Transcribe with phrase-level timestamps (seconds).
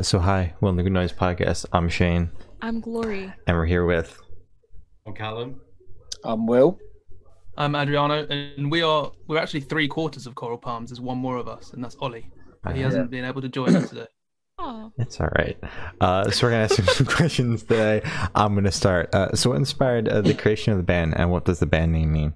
[0.00, 1.66] So hi, Will the Good Noise Podcast.
[1.72, 2.30] I'm Shane,
[2.62, 3.32] I'm Glory.
[3.48, 4.16] and we're here with.
[5.04, 5.60] I'm Callum.
[6.22, 6.78] I'm Will.
[7.56, 10.90] I'm Adriano, and we are we're actually three quarters of Coral Palms.
[10.90, 12.30] There's one more of us, and that's Ollie.
[12.62, 14.06] But he Uh, hasn't been able to join us today.
[14.60, 15.56] Oh, It's all right.
[16.00, 18.02] Uh, so we're gonna ask you some questions today.
[18.36, 19.12] I'm gonna start.
[19.12, 21.92] Uh, so, what inspired uh, the creation of the band, and what does the band
[21.92, 22.34] name mean?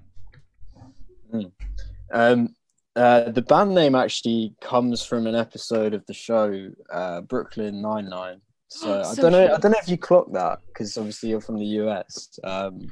[2.13, 2.55] Um,
[2.95, 8.09] uh, the band name actually comes from an episode of the show uh, Brooklyn Nine
[8.09, 8.41] Nine.
[8.75, 9.53] So, I So don't know.
[9.53, 12.39] I don't know if you clocked that because obviously you're from the US.
[12.43, 12.91] Um,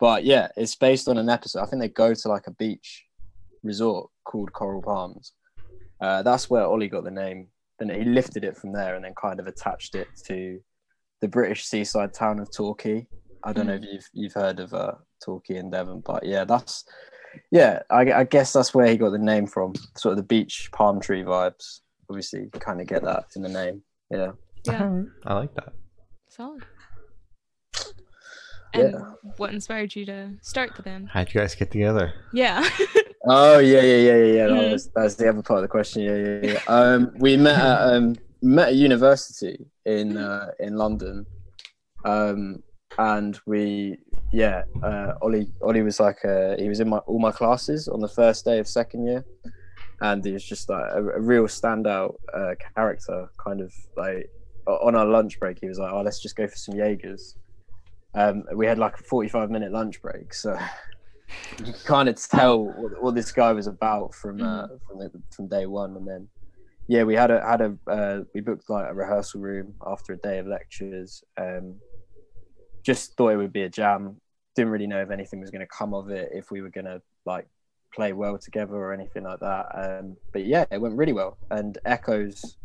[0.00, 1.60] but yeah, it's based on an episode.
[1.60, 3.04] I think they go to like a beach
[3.62, 5.34] resort called Coral Palms.
[6.00, 7.48] Uh, that's where Ollie got the name.
[7.78, 10.58] Then he lifted it from there and then kind of attached it to
[11.20, 13.06] the British seaside town of Torquay.
[13.44, 16.84] I don't know if you've you've heard of uh, Torquay in Devon, but yeah, that's
[17.50, 17.82] yeah.
[17.90, 19.74] I, I guess that's where he got the name from.
[19.96, 21.80] Sort of the beach palm tree vibes.
[22.08, 23.82] Obviously, you kind of get that in the name.
[24.10, 24.32] Yeah.
[24.64, 25.72] yeah, I like that.
[26.28, 26.64] solid.
[28.74, 28.80] Yeah.
[28.80, 28.96] And
[29.36, 31.10] what inspired you to start the band?
[31.12, 32.14] How'd you guys get together?
[32.32, 32.68] Yeah.
[33.24, 34.46] Oh yeah, yeah, yeah, yeah, yeah.
[34.48, 36.02] That was that's the other part of the question.
[36.02, 36.60] Yeah, yeah, yeah.
[36.66, 41.24] Um, we met at um, met at university in uh, in London,
[42.04, 42.64] um,
[42.98, 43.98] and we
[44.32, 44.64] yeah.
[44.82, 48.08] Uh, Ollie Ollie was like uh, he was in my all my classes on the
[48.08, 49.24] first day of second year,
[50.00, 53.30] and he was just like a, a real standout uh, character.
[53.42, 54.30] Kind of like
[54.66, 57.36] on our lunch break, he was like, "Oh, let's just go for some Jaegers."
[58.14, 60.58] Um, we had like a forty-five minute lunch break, so
[61.64, 65.46] you kind of tell what, what this guy was about from uh, from, the, from
[65.46, 66.28] day one, and then
[66.88, 70.16] yeah, we had a had a uh, we booked like a rehearsal room after a
[70.16, 71.22] day of lectures.
[71.38, 71.76] Um,
[72.82, 74.16] just thought it would be a jam.
[74.54, 76.84] Didn't really know if anything was going to come of it, if we were going
[76.84, 77.46] to like
[77.94, 79.66] play well together or anything like that.
[79.74, 81.38] Um, but yeah, it went really well.
[81.50, 82.56] And Echoes,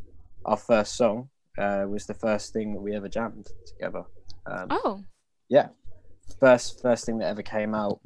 [0.46, 4.04] our first song, uh, was the first thing that we ever jammed together.
[4.46, 5.04] Um, oh,
[5.50, 5.70] yeah
[6.40, 8.00] first first thing that ever came out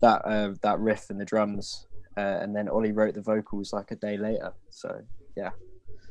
[0.00, 3.90] that uh, that riff and the drums uh, and then ollie wrote the vocals like
[3.90, 5.00] a day later so
[5.36, 5.50] yeah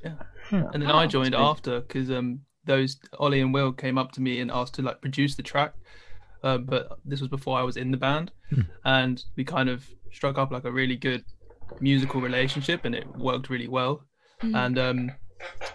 [0.03, 0.13] Yeah.
[0.51, 0.69] Yeah.
[0.73, 4.21] And then Oh, I joined after because um those Ollie and Will came up to
[4.21, 5.73] me and asked to like produce the track,
[6.43, 8.61] uh, but this was before I was in the band, Hmm.
[8.85, 11.23] and we kind of struck up like a really good
[11.79, 14.03] musical relationship, and it worked really well.
[14.41, 14.55] Mhm.
[14.55, 15.11] and um,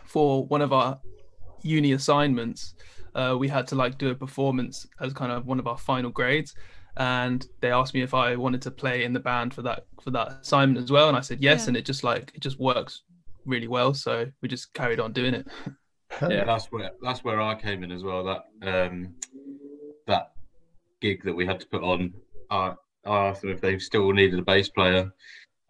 [0.05, 0.99] for one of our
[1.63, 2.75] uni assignments
[3.15, 6.11] uh, we had to like do a performance as kind of one of our final
[6.11, 6.55] grades
[6.97, 10.11] and they asked me if i wanted to play in the band for that for
[10.11, 11.69] that assignment as well and i said yes Yeah.
[11.69, 13.03] and it just like it just works
[13.45, 15.47] really well so we just carried on doing it
[16.23, 16.45] Yeah.
[16.45, 18.23] That's where that's where I came in as well.
[18.25, 18.43] That
[18.73, 19.15] um,
[20.07, 20.33] that
[21.00, 22.12] gig that we had to put on.
[22.50, 22.75] I,
[23.06, 25.12] I asked them if they still needed a bass player.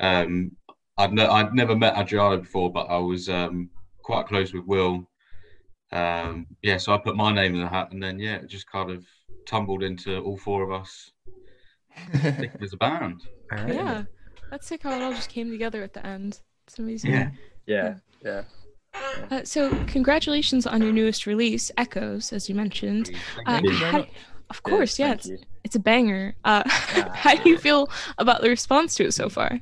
[0.00, 0.52] Um,
[0.96, 3.70] I'd ne- I'd never met Adriano before, but I was um,
[4.02, 5.08] quite close with Will.
[5.92, 8.70] Um, yeah, so I put my name in the hat, and then yeah, it just
[8.70, 9.04] kind of
[9.46, 11.10] tumbled into all four of us
[12.12, 13.20] thinking as a band.
[13.52, 13.74] All right.
[13.74, 14.04] yeah.
[14.50, 16.40] That's sick how it all just came together at the end.
[16.66, 17.12] It's amazing.
[17.12, 17.30] Yeah.
[17.66, 18.42] yeah yeah
[19.30, 23.10] Uh, so, congratulations on your newest release, Echoes, as you mentioned.
[23.46, 24.08] Uh, you very how- much.
[24.50, 25.28] Of course, yeah, it's,
[25.64, 26.34] it's a banger.
[26.44, 27.88] Uh, Ah, how do you feel
[28.18, 29.60] about the response to it so far?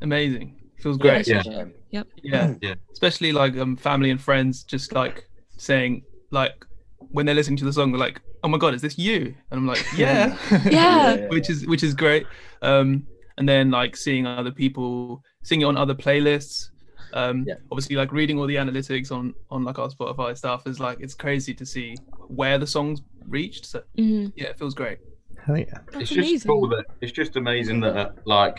[0.00, 1.42] amazing feels great Yeah.
[1.90, 2.02] yeah.
[2.22, 2.74] yeah Yeah.
[2.92, 6.64] especially like um family and friends just like saying like
[7.10, 9.58] when they're listening to the song they're like oh my god is this you and
[9.58, 10.36] i'm like yeah
[10.70, 11.26] Yeah.
[11.30, 12.26] which is which is great
[12.62, 13.06] um
[13.38, 16.70] and then like seeing other people singing on other playlists
[17.12, 17.54] um Yeah.
[17.72, 21.14] obviously like reading all the analytics on on like our spotify stuff is like it's
[21.14, 21.96] crazy to see
[22.28, 24.32] where the songs reached so Mhm.
[24.36, 24.98] yeah it feels great
[25.44, 25.64] Hell yeah.
[25.92, 26.34] That's it's amazing.
[26.34, 28.58] just cool that it's just amazing that uh, like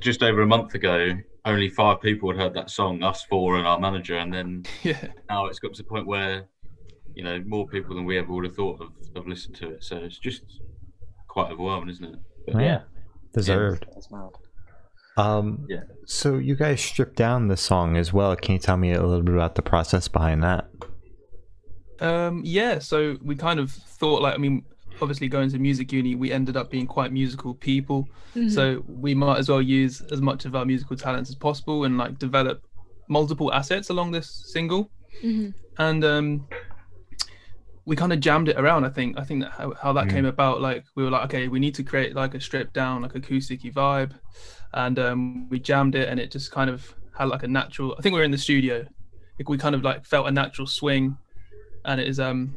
[0.00, 1.10] just over a month ago
[1.44, 5.08] only five people had heard that song us four and our manager and then yeah
[5.28, 6.46] now it's got to the point where
[7.14, 9.82] you know more people than we ever would have thought of have listened to it
[9.84, 10.42] so it's just
[11.28, 12.18] quite overwhelming isn't it
[12.52, 12.80] But Yeah.
[13.34, 13.86] Deserved.
[13.92, 14.30] that's mad
[15.18, 15.82] Um, Yeah.
[16.06, 18.36] So you guys stripped down the song as well.
[18.36, 20.68] Can you tell me a little bit about the process behind that?
[22.00, 24.64] Um, yeah, so we kind of thought like I mean,
[25.00, 28.08] obviously going to music uni, we ended up being quite musical people.
[28.34, 28.50] Mhm.
[28.50, 31.96] So we might as well use as much of our musical talents as possible and
[31.98, 32.62] like develop
[33.08, 34.90] multiple assets along this single.
[35.22, 35.54] Mhm.
[35.78, 36.46] And um
[37.84, 39.16] we kind of jammed it around, I think.
[39.16, 40.10] I think that how, how that Mm.
[40.10, 43.02] came about, like we were like, okay, we need to create like a stripped down,
[43.02, 44.12] like acoustic vibe.
[44.72, 48.02] And um we jammed it and it just kind of had like a natural I
[48.02, 48.84] think we were in the studio.
[49.38, 51.16] Like, we kind of like felt a natural swing
[51.86, 52.54] and it is um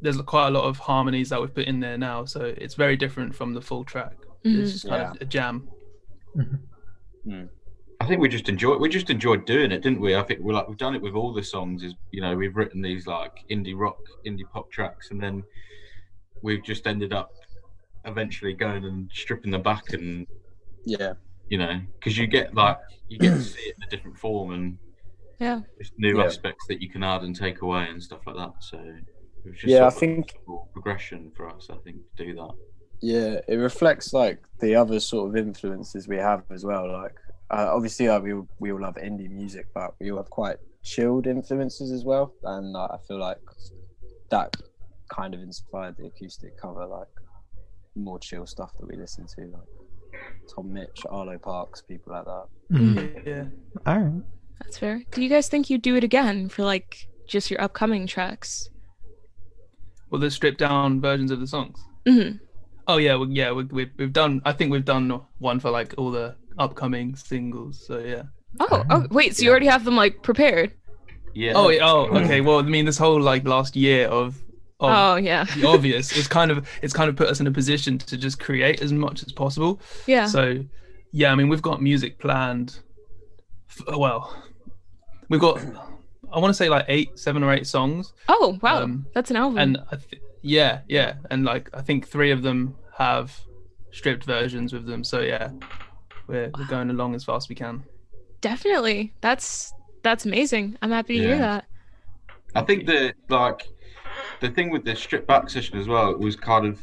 [0.00, 2.96] there's quite a lot of harmonies that we've put in there now so it's very
[2.96, 4.60] different from the full track Mhm.
[4.60, 5.68] it's just kind of a jam
[8.00, 10.14] I think we just enjoyed we just enjoyed doing it, didn't we?
[10.14, 11.82] I think we like we've done it with all the songs.
[11.82, 15.42] Is you know we've written these like indie rock, indie pop tracks, and then
[16.42, 17.32] we've just ended up
[18.04, 20.26] eventually going and stripping the back, and
[20.84, 21.14] Yeah,
[21.48, 22.78] you know because you get like
[23.08, 24.78] you get to see it in a different form and
[25.38, 25.60] Yeah.
[25.76, 26.24] there's new Yeah.
[26.24, 28.54] aspects that you can add and take away and stuff like that.
[28.60, 29.04] So it
[29.44, 29.84] was just yeah.
[29.84, 30.34] I of think
[30.72, 31.68] progression for us.
[31.70, 32.50] I think to do that.
[33.00, 36.90] Yeah, it reflects like the other sort of influences we have as well.
[36.90, 37.14] Like,
[37.50, 40.56] uh, obviously, like, we all, we all love indie music, but we all have quite
[40.82, 42.34] chilled influences as well.
[42.42, 43.38] And uh, I feel like
[44.30, 44.56] that
[45.08, 47.06] kind of inspired the acoustic cover, like
[47.94, 52.46] more chill stuff that we listen to, like Tom Misch, Arlo Parks, people like that.
[52.72, 53.26] Mm.
[53.26, 53.44] Yeah.
[53.86, 54.22] All right.
[54.60, 55.02] That's fair.
[55.12, 58.68] Do you guys think you'd do it again for like just your upcoming tracks?
[60.10, 61.78] Well, the stripped down versions of the songs.
[62.06, 62.30] hmm
[62.86, 64.40] Oh yeah, well, yeah, we, we, we've done.
[64.46, 67.84] I think we've done one for like all the upcoming singles.
[67.86, 68.22] So yeah.
[68.60, 69.36] Oh, oh, wait.
[69.36, 70.72] So you already have them like prepared?
[71.34, 71.52] Yeah.
[71.54, 72.40] Oh, oh, okay.
[72.40, 74.36] Well, I mean, this whole like last year of,
[74.80, 75.44] of Oh, yeah.
[75.44, 78.40] the obvious, it's kind of it's kind of put us in a position to just
[78.40, 79.80] create as much as possible.
[80.06, 80.24] Yeah.
[80.26, 80.64] So,
[81.12, 82.78] yeah, I mean, we've got music planned.
[83.70, 84.34] f- Well,
[85.28, 85.60] we've got,
[86.32, 88.82] I want to say like eight, seven or eight songs, oh, wow.
[88.82, 89.58] um, That's an album.
[89.58, 93.38] and I th- yeah, yeah, and like I think three of them have
[93.90, 95.02] stripped versions with them.
[95.04, 95.50] So yeah,
[96.26, 97.82] we're we're going along as fast as we can.
[98.40, 99.14] Definitely.
[99.20, 99.72] That's
[100.02, 100.76] that's amazing.
[100.80, 101.64] I'm happy to hear that.
[102.54, 103.66] I think the like
[104.40, 106.80] the thing with the strip back session as well was kind of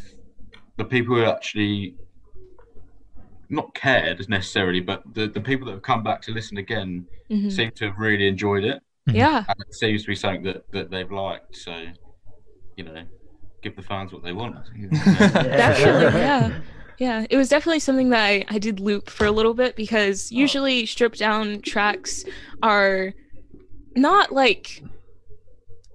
[0.77, 1.95] the people who actually
[3.49, 7.51] not cared necessarily, but the, the people that have come back to listen again Mhm.
[7.51, 9.43] seem to have really enjoyed it, Yeah.
[9.47, 11.55] and it seems to be something that, that they've liked.
[11.55, 11.85] So,
[12.77, 13.03] you know,
[13.63, 14.55] give the fans what they want.
[14.75, 14.87] I.
[15.43, 16.19] Definitely.
[16.19, 16.59] Yeah.
[16.97, 17.25] Yeah.
[17.29, 20.85] It was definitely something that I, I did loop for a little bit because usually
[20.85, 22.23] stripped down tracks
[22.63, 23.13] are
[23.95, 24.81] not like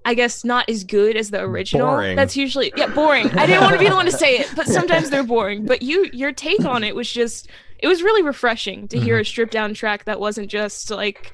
[0.03, 1.87] I guess not as good as the original.
[1.87, 2.15] Boring.
[2.15, 3.27] That's usually yeah, boring.
[3.37, 5.65] I didn't want to be the one to say it, but sometimes they're boring.
[5.65, 7.49] But you your take on it was just
[7.79, 11.33] it was really refreshing to hear a stripped down track that wasn't just like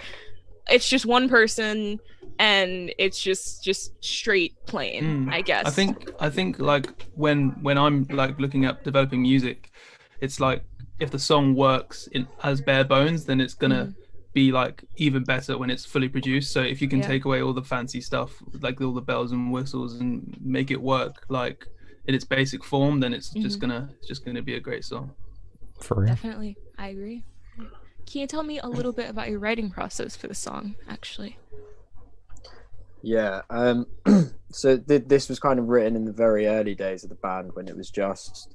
[0.69, 2.00] it's just one person
[2.40, 5.34] and it's just just straight playing, Mm.
[5.34, 5.66] I guess.
[5.66, 9.72] I think I think like when when I'm like looking at developing music,
[10.20, 10.63] it's like
[11.00, 13.94] if the song works in as bare bones, then it's gonna
[14.42, 16.50] be like even better when it's fully produced.
[16.56, 17.07] So if you can Yeah.
[17.13, 18.31] take away all the fancy stuff,
[18.62, 20.10] like all the bells and whistles, and
[20.57, 21.60] make it work like
[22.07, 25.06] in its basic form, then it's just gonna it's just gonna be a great song.
[25.86, 26.07] For real.
[26.13, 26.54] Definitely.
[26.78, 27.24] I agree.
[28.10, 31.34] Can you tell me a little bit about your writing process for the song, actually?
[33.01, 33.42] Yeah.
[33.50, 33.88] Um,
[34.51, 37.51] so th- this was kind of written in the very early days of the band
[37.56, 38.54] when it was just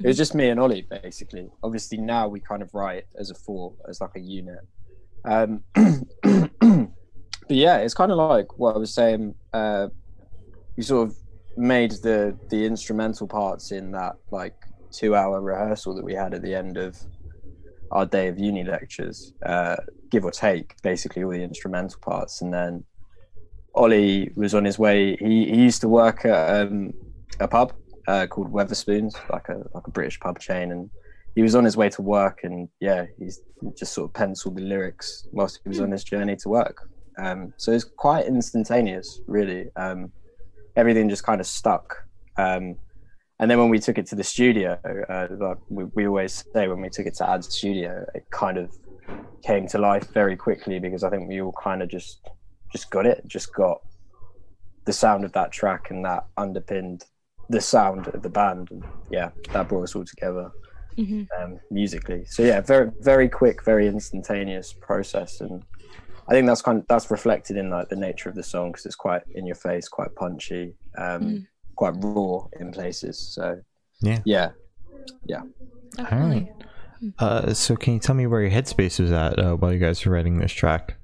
[0.00, 1.50] it was just me and Ollie basically.
[1.62, 4.60] Obviously now we kind of write as a four, as like a unit.
[5.24, 6.90] Um, but
[7.48, 9.34] yeah, it's kind of like what I was saying.
[9.52, 9.88] Uh,
[10.76, 11.16] we sort of
[11.56, 14.54] made the the instrumental parts in that like
[14.90, 16.96] two hour rehearsal that we had at the end of
[17.90, 19.76] our day of uni lectures, uh,
[20.10, 22.84] give or take, basically all the instrumental parts, and then
[23.74, 25.16] Ollie was on his way.
[25.16, 26.92] He, he used to work at um,
[27.40, 27.72] a pub
[28.08, 30.90] uh, called Wetherspoons, like a like a British pub chain, and
[31.34, 32.40] he was on his way to work.
[32.44, 33.40] And yeah, he's
[33.76, 36.88] just sort of penciled the lyrics whilst he was on his journey to work.
[37.18, 39.70] Um, so it's quite instantaneous, really.
[39.76, 40.12] Um,
[40.76, 42.06] everything just kind of stuck.
[42.36, 42.76] Um,
[43.40, 46.68] and then when we took it to the studio, uh, like we, we always say
[46.68, 48.70] when we took it to Ad Studio, it kind of
[49.44, 52.20] came to life very quickly because I think we all kind of just
[52.72, 53.80] just got it, just got
[54.84, 57.04] the sound of that track, and that underpinned
[57.50, 60.50] the sound of the band, and yeah, that brought us all together
[60.96, 62.24] hmm um, musically.
[62.26, 65.62] So yeah, very very quick, very instantaneous process, and
[66.28, 68.86] I think that's kind of that's reflected in like the nature of the song because
[68.86, 71.46] it's quite in your face, quite punchy, um, Mhm.
[71.76, 73.18] quite raw in places.
[73.18, 73.60] So
[74.00, 74.20] Yeah.
[74.24, 74.50] yeah,
[75.96, 76.50] Definitely.
[77.18, 80.04] Uh, so can you tell me where your headspace was at uh, while you guys
[80.04, 80.96] were writing this track?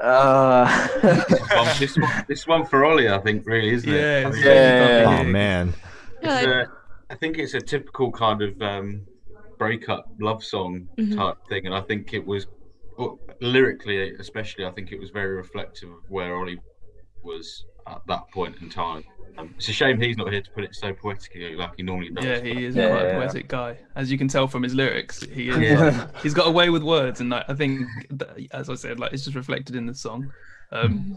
[0.00, 0.88] uh,
[1.58, 4.00] Um, this one, this one for Ollie, I think, really, isn't it?
[4.22, 5.04] Yeah, I, mean, Yeah.
[5.06, 5.22] Oh Yeah.
[5.24, 5.74] man.
[6.22, 6.77] Yeah, it's a-
[7.10, 9.02] I think it's a typical kind of um,
[9.58, 11.16] breakup love song Mhm.
[11.16, 12.46] type thing, and I think it was
[12.98, 16.58] well, lyrically, especially, I think it was very reflective of where Ollie
[17.22, 19.04] was at that point in time.
[19.38, 22.10] Um, it's a shame he's not here to put it so poetically like he normally
[22.10, 22.24] does.
[22.24, 23.14] Yeah, he is Yeah, quite yeah, a yeah.
[23.20, 25.22] poetic guy, as you can tell from his lyrics.
[25.22, 25.56] He is.
[25.58, 25.90] Yeah.
[25.90, 28.98] like, he's got a way with words, and like, I think, that, as I said,
[28.98, 30.32] like it's just reflected in the song.
[30.72, 31.16] Um,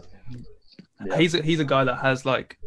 [1.04, 1.16] Yeah.
[1.18, 2.58] He's a, he's a guy that has like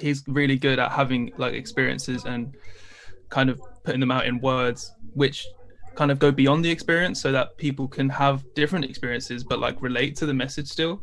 [0.00, 2.54] he's really good at having like experiences and
[3.28, 5.46] kind of putting them out in words, which
[5.94, 9.80] kind of go beyond the experience so that people can have different experiences but like
[9.82, 11.00] relate to the message still.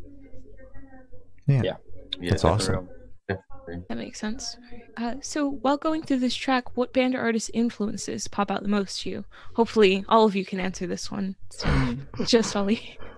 [1.46, 1.76] Yeah, Yeah.
[2.20, 2.88] Yeah, that's awesome.
[3.28, 4.56] That makes sense.
[4.96, 8.68] Uh, so, while going through this track, what band or artist influences pop out the
[8.68, 9.24] most to you?
[9.54, 11.34] Hopefully, all of you can answer this one.
[11.50, 11.68] So,
[12.24, 12.98] just Ollie.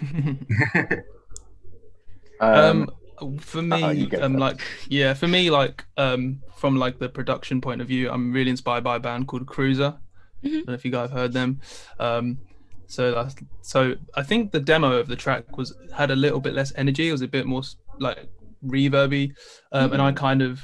[2.38, 2.90] Um, um
[3.40, 7.08] for uh-oh, you me go um like yeah for me like um from like the
[7.08, 9.94] production point of view i'm really inspired by a band called cruiser.
[10.44, 10.52] I Mhm.
[10.52, 11.60] don't know if you guys have heard them.
[11.98, 12.38] Um
[12.88, 16.54] so that's so i think the demo of the track was had a little bit
[16.54, 17.08] less energy.
[17.08, 17.62] It was a bit more
[17.98, 18.28] like
[18.64, 19.32] reverby.
[19.72, 20.60] Um and i kind of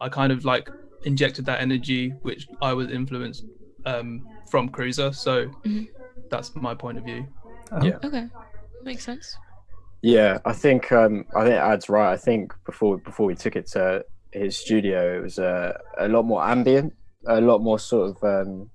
[0.00, 0.70] i kind of like
[1.04, 3.44] injected that energy which i was influenced
[3.86, 5.12] um from cruiser.
[5.12, 5.88] So Mhm.
[6.30, 7.26] that's my point of view.
[7.82, 7.98] Yeah.
[8.04, 8.26] Okay,
[8.84, 9.36] makes sense.
[10.06, 12.12] Yeah, I think um, I think Ad's right.
[12.12, 16.22] I think before before we took it to his studio, it was uh, a lot
[16.22, 16.92] more ambient,
[17.26, 18.70] a lot more sort of um,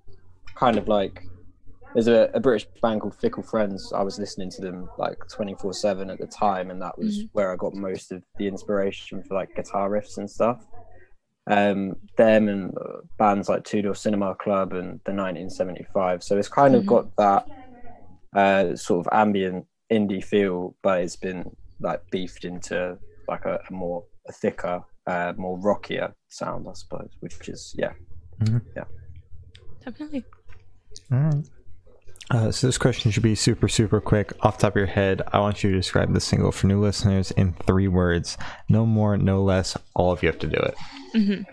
[0.58, 1.22] kind of like.
[1.94, 3.92] There's a, a British band called Fickle Friends.
[3.96, 7.30] I was listening to them like 24 seven at the time, and that was Mhm.
[7.34, 10.66] where I got most of the inspiration for like guitar riffs and stuff.
[11.48, 16.24] Um, them and uh, bands like Two Door Cinema Club and the 1975.
[16.24, 16.88] So it's kind of Mhm.
[16.88, 17.46] got that
[18.36, 23.74] uh, sort of ambient indie feel, but it's been like beefed into like a, a
[23.74, 27.10] more a thicker, uh, more rockier sound, I suppose.
[27.20, 27.94] Which is yeah,
[28.76, 28.84] Yeah.
[29.84, 30.26] Definitely.
[31.12, 31.50] All right.
[32.30, 34.32] Uh, so this question should be super, super quick.
[34.42, 36.80] Off the top of your head, I want you to describe the single for new
[36.80, 38.38] listeners in three words.
[38.70, 39.76] No more, no less.
[39.96, 40.76] All of you have to do it.
[41.14, 41.44] hmm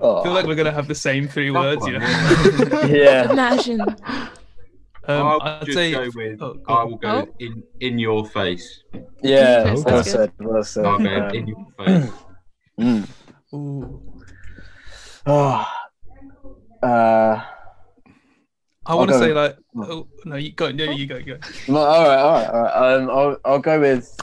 [0.00, 2.86] oh, i feel like we're gonna have the same three words you know yeah.
[2.86, 3.80] yeah, Imagine.
[5.08, 6.42] Um, I'll i'd just say go with.
[6.42, 7.20] oh, go I will go Oh.
[7.20, 8.82] with in in your face.
[9.22, 9.62] yeah.
[9.64, 10.06] That's Well good.
[10.12, 10.32] said.
[10.38, 10.84] Well said.
[10.84, 12.10] I'll go Um, in your face.
[12.80, 13.08] mm.
[13.54, 14.02] Ooh.
[15.28, 15.66] Oh,
[16.82, 17.42] uh,
[18.88, 19.58] I want to go say with- like,
[19.90, 21.38] oh no, you go, no, you go, go.
[21.68, 22.94] well, all right, all right, all right.
[22.94, 24.14] Um, I'll I'll go with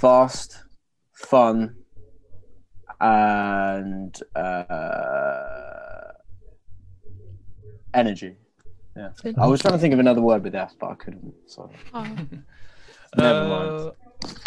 [0.00, 0.64] fast,
[1.14, 1.76] fun,
[3.00, 6.12] and uh,
[7.94, 8.36] energy.
[9.00, 11.32] Yeah, I was trying to think of another word with F, but I couldn't.
[11.46, 12.02] So Oh,
[13.16, 13.90] Never Uh,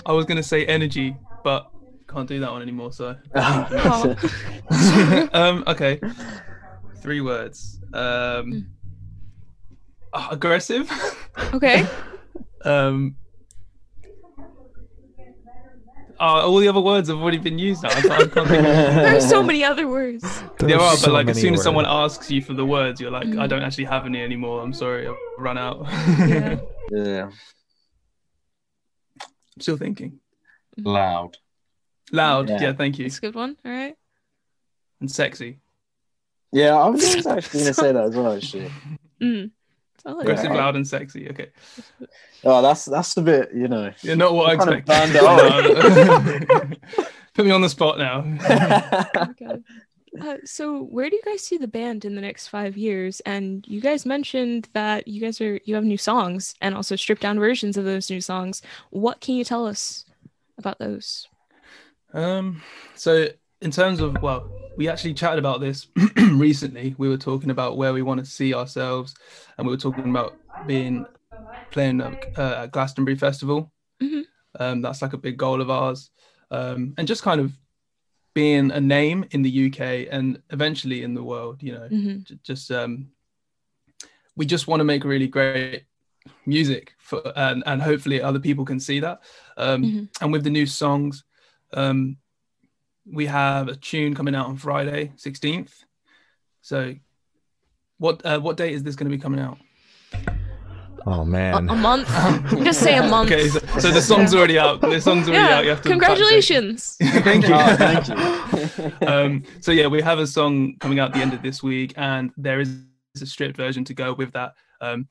[0.06, 1.72] I was gonna say energy, but
[2.08, 2.92] can't do that one anymore.
[2.94, 4.16] So, Oh.
[5.34, 6.00] um, okay,
[6.98, 7.80] three words.
[7.94, 8.68] Um,
[10.14, 10.92] uh, aggressive.
[11.54, 11.88] okay.
[12.64, 13.16] um.
[16.24, 17.90] Uh, all the other words have already been used now.
[17.90, 18.54] I can't, I can't think of
[19.06, 20.22] There are so many other words.
[20.58, 22.66] There There's are, but so like as many soon as someone asks you for the
[22.66, 23.50] words, you're like, I Mm.
[23.50, 24.62] don't actually have any anymore.
[24.64, 25.86] I'm sorry, I've run out.
[26.20, 26.60] Yeah.
[26.92, 27.30] yeah,
[29.56, 30.20] I'm still thinking.
[30.78, 31.38] Loud.
[32.12, 32.62] Loud, Yeah.
[32.62, 32.74] yeah.
[32.74, 33.06] thank you.
[33.06, 33.58] It's a good one.
[33.66, 33.96] All right.
[35.02, 35.60] And sexy.
[36.54, 36.74] yeah.
[36.76, 38.34] I was actually going to say that as well.
[38.38, 38.72] Actually,
[39.22, 39.52] Mm.
[40.06, 40.22] Solid.
[40.24, 40.58] Aggressive, Yeah.
[40.58, 41.30] loud, and sexy.
[41.30, 41.50] Okay.
[42.44, 43.92] oh, that's that's a bit, you know.
[44.02, 45.22] You're not what I What kind of expected.
[45.22, 47.06] band are No.
[47.34, 48.22] Put me on the spot now.
[49.32, 49.62] Okay.
[50.22, 53.20] Uh, so where do you guys see the band in the next five years?
[53.22, 57.24] And you guys mentioned that you guys are you have new songs and also stripped
[57.24, 58.62] down versions of those new songs.
[58.92, 60.06] What can you tell us
[60.60, 61.28] about those?
[62.14, 62.62] Um,
[62.94, 63.28] so
[63.62, 65.88] in terms of well, we actually chatted about this
[66.18, 66.96] recently.
[66.98, 69.16] We were talking about where we want to see ourselves,
[69.58, 71.06] and we were talking about being
[71.72, 73.72] playing at, uh, at Glastonbury Festival.
[74.02, 74.24] Mhm.
[74.60, 76.12] Um, that's like a big goal of ours,
[76.52, 77.52] um, and just kind of
[78.36, 81.62] being a name in the UK and eventually in the world.
[81.64, 82.24] You know, Mhm.
[82.26, 83.12] J- just um,
[84.36, 85.86] we just want to make really great
[86.46, 89.20] music for and, and hopefully other people can see that
[89.58, 90.10] um Mhm.
[90.22, 91.26] and with the new songs
[91.74, 92.16] um
[93.06, 95.84] we have a tune coming out on friday 16th
[96.62, 96.96] so
[97.98, 99.58] what uh, what date is this going to be coming out
[101.06, 101.70] Oh man.
[101.70, 102.08] a month.
[102.64, 103.30] Just say a month.
[103.30, 105.58] okay so, so the song's already out the song's already Yeah.
[105.58, 106.96] out you have to Congratulations.
[107.02, 108.08] thank you Oh, thank
[109.02, 109.08] you.
[109.08, 111.94] um, so yeah, we have a song coming out at the end of this week,
[111.98, 112.70] and there is
[113.22, 114.54] a stripped version to go with that.
[114.80, 115.10] Um,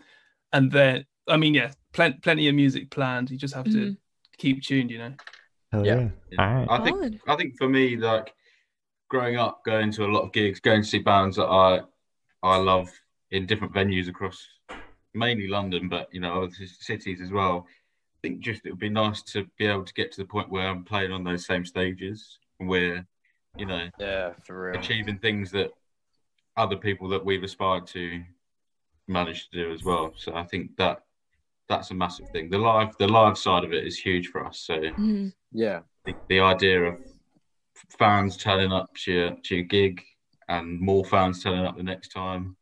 [0.55, 3.31] and then, I mean, yeah, plen- plenty of music planned.
[3.31, 3.97] You just have to Mhm.
[4.39, 5.13] keep tuned, you know.
[5.73, 6.09] Hell Yeah.
[6.31, 6.39] yeah.
[6.39, 6.71] All right.
[6.71, 7.21] I think Solid.
[7.27, 8.35] I think for me, like
[9.09, 11.81] growing up, going to a lot of gigs, going to see bands that I
[12.43, 12.91] I love
[13.31, 14.47] in different venues across
[15.15, 17.67] mainly London, but you know other cities as well.
[17.69, 20.51] I think just it would be nice to be able to get to the point
[20.51, 23.07] where I'm playing on those same stages, where
[23.57, 24.79] you know yeah, for real.
[24.79, 25.71] achieving things that
[26.57, 28.23] other people that we've aspired to
[29.09, 30.13] manage to do as well.
[30.17, 31.05] So I think that
[31.73, 32.51] that's a massive thing.
[32.51, 34.59] The live the live side of it is huge for us.
[34.61, 35.33] So Mhm.
[35.53, 36.99] Yeah, the, the idea of
[37.99, 40.03] fans turning up to your, to your gig
[40.49, 42.57] and more fans turning up the next time.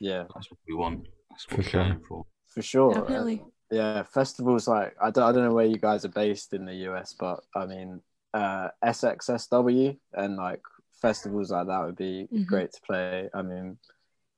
[0.00, 1.06] Yeah, That's what we want.
[1.30, 1.84] That's what For we're sure.
[1.84, 2.26] going for.
[2.54, 2.94] for sure.
[2.94, 3.42] Definitely.
[3.70, 6.74] yeah, festivals like I don't, I don't know where you guys are based in the
[6.88, 8.00] US, but I mean
[8.32, 10.62] uh, SXSW and like
[11.00, 12.46] festivals like that would be Mhm.
[12.46, 13.28] great to play.
[13.34, 13.78] I mean,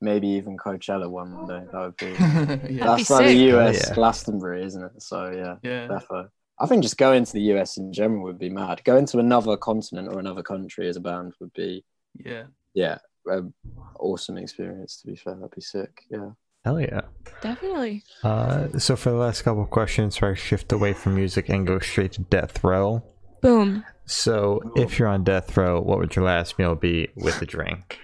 [0.01, 1.63] maybe even Coachella one day.
[1.73, 2.07] That would be.
[2.19, 2.45] yeah.
[2.45, 3.35] That'd be That's like the.
[3.57, 3.95] US Oh, yeah.
[3.95, 5.03] Glastonbury, isn't it?
[5.03, 5.89] So yeah, yeah.
[5.89, 6.29] defo.
[6.59, 8.83] I think just going to the US in general would be mad.
[8.85, 11.85] Going to another continent or another country as a band would be
[12.25, 12.45] Yeah.
[12.75, 13.53] yeah, an
[14.01, 15.01] awesome experience.
[15.03, 16.03] To be fair, that'd be sick.
[16.11, 16.31] Yeah.
[16.65, 17.03] Hell yeah.
[17.43, 18.03] Definitely.
[18.25, 21.67] Uh, so for the last couple of questions, where I shift away from music and
[21.67, 23.05] go straight to death row.
[23.43, 23.85] Boom.
[24.07, 27.99] So if you're on death row, what would your last meal be with a drink?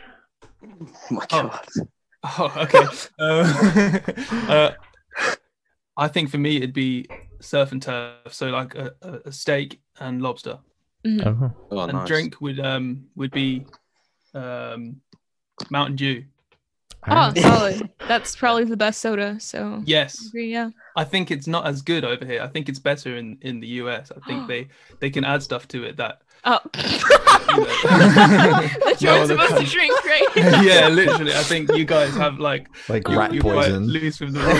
[0.64, 1.42] Oh my Oh.
[1.48, 1.68] god.
[2.24, 2.86] Oh, okay.
[3.18, 4.12] uh,
[4.48, 4.70] uh,
[5.96, 7.08] I think for me it'd be
[7.40, 8.32] surf and turf.
[8.32, 10.60] So like a, a a steak and lobster.
[11.04, 12.06] Oh, Oh, and nice.
[12.06, 13.66] drink would um would be
[14.34, 15.00] um
[15.68, 16.24] Mountain Dew.
[17.08, 17.90] Oh, solid.
[18.06, 19.38] That's probably the best soda.
[19.40, 20.70] So Yes, agree, yeah.
[20.96, 22.42] I think it's not as good over here.
[22.42, 24.10] I think it's better in in the US.
[24.12, 24.68] I think they
[25.00, 26.58] they can add stuff to it that Oh.
[26.72, 30.26] that That's No you're other supposed to drink, right?
[30.64, 31.32] yeah, literally.
[31.32, 33.86] I think you guys have like like you, rat you're poison.
[33.86, 34.54] loose with the rules.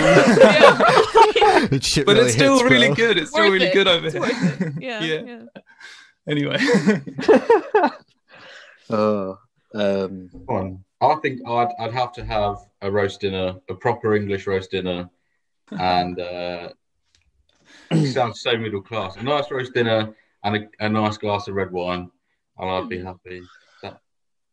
[1.35, 1.67] yeah.
[1.67, 2.95] That shit but really it's still hits, really bro.
[2.95, 3.17] good.
[3.17, 3.73] It's still Worth really it.
[3.73, 4.21] good over It's here.
[4.21, 4.73] worth it.
[4.81, 5.03] Yeah.
[5.03, 5.45] yeah.
[6.27, 6.57] Anyway.
[8.89, 9.37] oh,
[9.73, 10.83] um, One.
[11.03, 15.09] I think I'd I'd have to have a roast dinner, a proper English roast dinner,
[15.71, 16.69] and uh,
[17.91, 19.15] it sounds so middle class.
[19.17, 22.09] A nice roast dinner and a, a nice glass of red wine,
[22.57, 23.41] and I'd be happy.
[23.81, 23.99] That,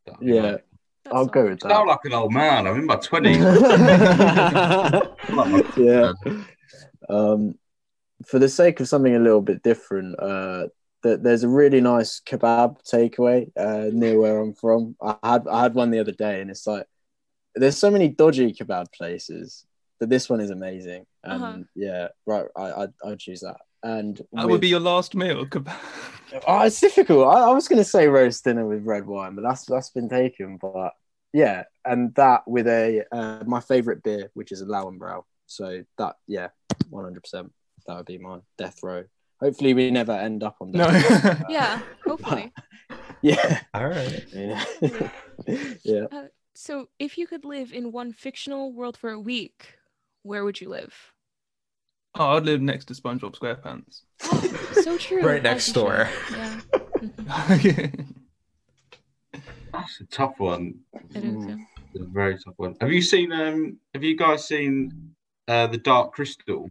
[0.06, 0.60] that'd yeah, nice.
[1.04, 1.50] That's I'll go solid.
[1.50, 2.66] with I sound like an old man.
[2.66, 3.38] I'm in my twenties.
[5.76, 6.12] yeah.
[7.08, 7.58] Um,
[8.26, 10.66] for the sake of something a little bit different, uh,
[11.02, 14.96] th- there's a really nice kebab takeaway uh, near where I'm from.
[15.02, 16.86] I had I had one the other day, and it's like
[17.54, 19.64] there's so many dodgy kebab places,
[19.98, 21.06] but this one is amazing.
[21.24, 21.58] And Uh-huh.
[21.74, 23.58] yeah, right, I I I'd choose that.
[23.82, 25.46] And that with- would be your last meal.
[25.52, 25.76] kebab.
[26.46, 27.26] Oh, it's difficult.
[27.26, 30.08] I, I was going to say roast dinner with red wine, but that's that's been
[30.08, 30.58] taken.
[30.58, 30.92] But
[31.32, 35.24] yeah, and that with a uh, my favorite beer, which is a Löwenbräu.
[35.46, 36.48] So that yeah,
[36.88, 37.52] one hundred percent.
[37.86, 39.04] That would be my death row.
[39.40, 40.86] Hopefully, we never end up on No.
[41.48, 42.52] Yeah, hopefully.
[43.22, 44.24] yeah, All right.
[44.32, 44.64] yeah,
[45.82, 46.04] yeah.
[46.12, 46.24] Uh,
[46.54, 49.74] so, if you could live in one fictional world for a week,
[50.22, 50.94] where would you live?
[52.16, 54.02] oh, I'd live next to SpongeBob SquarePants.
[54.82, 55.22] So true.
[55.22, 56.08] Right next you door.
[56.30, 56.60] Yeah.
[59.72, 60.80] That's a tough one.
[61.14, 61.46] it is.
[61.46, 61.56] Yeah.
[61.94, 62.76] It's a very tough one.
[62.80, 63.32] Have you seen?
[63.32, 65.12] Um, have you guys seen
[65.48, 66.70] uh, the Dark Crystal?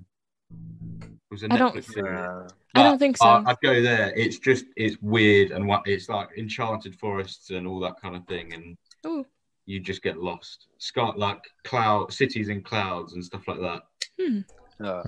[1.31, 2.19] It was a I don't- Netflix series.
[2.19, 3.25] Uh, I don't think so.
[3.25, 4.11] I- I'd go there.
[4.15, 8.25] It's just it's weird and what it's like enchanted forests and all that kind of
[8.25, 9.25] thing, and Ooh.
[9.67, 10.67] you just get lost.
[10.79, 13.83] Sky like cloud cities in clouds and stuff like that.
[14.19, 14.39] Hmm.
[14.83, 15.03] uh,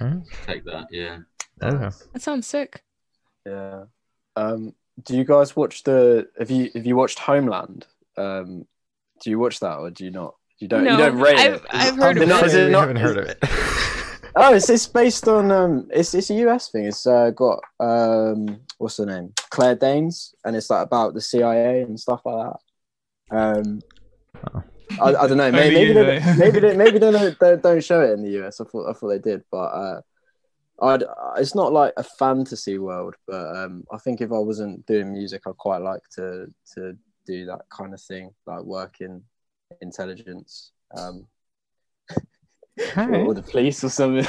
[0.46, 1.20] Take that, yeah.
[1.64, 1.96] Okay.
[2.14, 2.84] That sounds sick.
[3.46, 3.86] yeah.
[4.36, 6.28] Um, do you guys watch the?
[6.38, 7.88] Have you have you watched Homeland?
[8.18, 8.68] Um,
[9.24, 10.36] do you watch that or do you not?
[10.60, 10.84] You don't.
[10.84, 11.62] no, you don't rate I've, it.
[11.72, 12.48] I've heard They're of not- it.
[12.48, 13.40] is it we not- haven't heard of it.
[14.36, 16.86] Oh, it's it's based on um, it's it's a US thing.
[16.86, 21.82] It's uh, got um, what's her name, Claire Danes, and it's like about the CIA
[21.82, 22.54] and stuff like
[23.30, 23.38] that.
[23.38, 23.82] Um,
[24.54, 24.64] Oh.
[25.02, 25.52] I, I don't know.
[25.52, 28.44] Maybe maybe you they, maybe they, maybe they don't, they don't show it in the
[28.44, 28.60] US.
[28.60, 30.02] I thought I thought they did, but uh,
[30.82, 31.04] I'd
[31.38, 33.16] it's not like a fantasy world.
[33.28, 37.46] But um, I think if I wasn't doing music, I'd quite like to to do
[37.46, 39.24] that kind of thing, like work in
[39.82, 40.72] intelligence.
[40.98, 41.28] Um,
[42.98, 44.26] All or the police or something.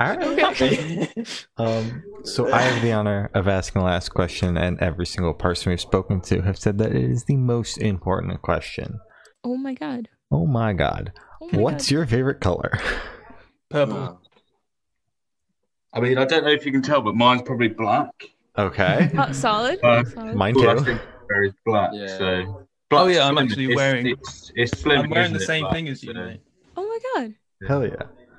[0.00, 1.10] All right.
[1.56, 5.70] Um, so I have the honor of asking the last question, and every single person
[5.70, 8.98] we've spoken to have said that it is the most important question.
[9.44, 10.08] Oh my god.
[10.30, 11.12] Oh my god.
[11.42, 11.90] Oh my What's god.
[11.92, 12.78] your favorite color?
[13.68, 13.94] Purple.
[13.96, 14.18] Wow.
[15.92, 18.10] I mean, I don't know if you can tell, but mine's probably black.
[18.56, 19.10] Okay.
[19.18, 19.78] Oh, solid.
[19.82, 20.34] Uh, solid.
[20.34, 20.84] Mine Well, I too.
[20.84, 21.90] think there is black.
[21.92, 22.06] Yeah.
[22.18, 22.66] So.
[22.92, 25.02] Oh, yeah, I'm actually wearing- It's, it's slim.
[25.02, 26.34] I'm wearing the isn't it, same black, thing as you, so-
[26.76, 27.34] Oh my god.
[27.66, 27.94] Hell yeah.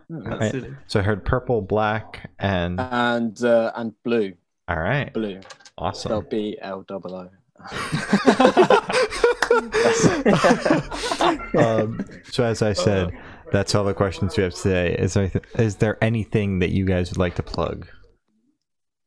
[0.09, 0.65] That's Right.
[0.87, 4.33] So I heard purple, black, and and uh, and blue,
[4.67, 5.13] all right.
[5.13, 5.39] blue,
[5.77, 6.09] Awesome.
[6.09, 7.29] spelled B L double O.
[11.57, 13.11] um, so as I said,
[13.51, 14.95] that's all the questions we have today.
[14.95, 17.87] Is there is there anything that you guys would like to plug?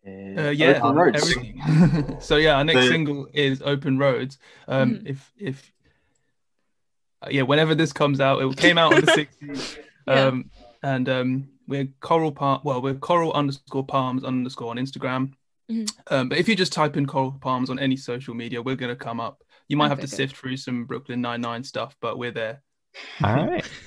[0.07, 1.23] Uh, yeah, Open roads.
[1.31, 2.17] everything.
[2.21, 5.07] so yeah, our next So- single is "Open Roads." Um, Mhm.
[5.11, 5.73] If if
[7.23, 9.07] uh, yeah, whenever this comes out, it came out on the
[9.43, 9.79] 16th.
[10.07, 10.27] Yeah.
[10.27, 10.51] Um,
[10.83, 12.61] and um, we're Coral Palm.
[12.65, 15.33] Well, we're Coral underscore Palms underscore on Instagram.
[15.71, 15.91] Mhm.
[16.11, 18.97] Um, but if you just type in Coral Palms on any social media, we're gonna
[18.97, 19.43] come up.
[19.69, 20.27] You might Sounds have to okay.
[20.29, 22.63] sift through some Brooklyn Nine Nine stuff, but we're there.
[23.23, 23.69] All right.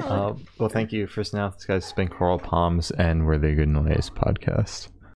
[0.00, 1.06] Uh, well, thank you.
[1.06, 4.88] First now, this guy's been Coral Palms, and we're the Good Noise podcast.